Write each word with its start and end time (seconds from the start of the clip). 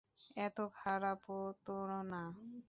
এতো 0.37 0.63
খারাপও 0.77 1.37
তো 1.65 1.75
না! 2.11 2.21